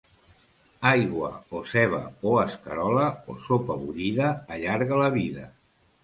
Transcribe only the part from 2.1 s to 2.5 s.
o